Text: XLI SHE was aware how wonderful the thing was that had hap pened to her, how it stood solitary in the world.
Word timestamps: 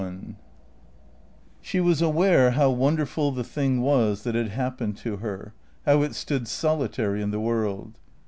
XLI 0.01 0.35
SHE 1.61 1.79
was 1.81 2.01
aware 2.01 2.51
how 2.53 2.71
wonderful 2.71 3.31
the 3.31 3.43
thing 3.43 3.81
was 3.83 4.23
that 4.23 4.33
had 4.33 4.47
hap 4.47 4.79
pened 4.79 4.97
to 5.01 5.17
her, 5.17 5.53
how 5.85 6.01
it 6.01 6.15
stood 6.15 6.47
solitary 6.47 7.21
in 7.21 7.29
the 7.29 7.39
world. 7.39 7.99